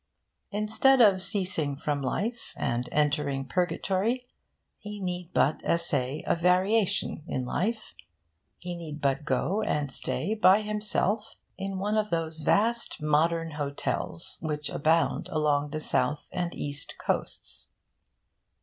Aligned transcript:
Instead 0.49 0.99
of 0.99 1.21
ceasing 1.21 1.75
from 1.75 2.01
life, 2.01 2.53
and 2.57 2.89
entering 2.91 3.45
purgatory, 3.45 4.25
he 4.79 4.99
need 4.99 5.29
but 5.31 5.61
essay 5.63 6.23
a 6.25 6.35
variation 6.35 7.21
in 7.27 7.45
life. 7.45 7.93
He 8.57 8.73
need 8.75 8.99
but 8.99 9.23
go 9.25 9.61
and 9.61 9.91
stay 9.91 10.33
by 10.33 10.63
himself 10.63 11.35
in 11.55 11.77
one 11.77 11.97
of 11.97 12.09
those 12.09 12.39
vast 12.39 12.99
modern 12.99 13.51
hotels 13.51 14.39
which 14.41 14.71
abound 14.71 15.29
along 15.29 15.69
the 15.69 15.79
South 15.79 16.27
and 16.31 16.55
East 16.55 16.95
coasts. 16.97 17.69